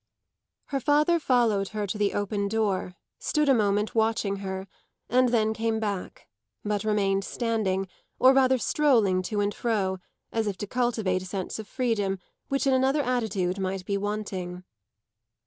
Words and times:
Her 0.69 0.79
father 0.79 1.19
followed 1.19 1.67
her 1.77 1.85
to 1.85 1.95
the 1.99 2.15
open 2.15 2.47
door, 2.47 2.95
stood 3.19 3.47
a 3.47 3.53
moment 3.53 3.93
watching 3.93 4.37
her, 4.37 4.67
and 5.11 5.29
then 5.29 5.53
came 5.53 5.79
back, 5.79 6.27
but 6.65 6.83
remained 6.83 7.23
standing, 7.23 7.87
or 8.17 8.33
rather 8.33 8.57
strolling 8.57 9.21
to 9.21 9.41
and 9.41 9.53
fro, 9.53 9.99
as 10.31 10.47
if 10.47 10.57
to 10.57 10.65
cultivate 10.65 11.21
a 11.21 11.25
sense 11.27 11.59
of 11.59 11.67
freedom 11.67 12.17
which 12.47 12.65
in 12.65 12.73
another 12.73 13.03
attitude 13.03 13.59
might 13.59 13.85
be 13.85 13.95
wanting. 13.95 14.63